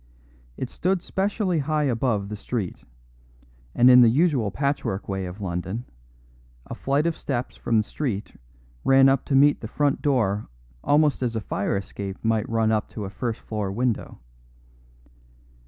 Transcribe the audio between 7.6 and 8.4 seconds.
the street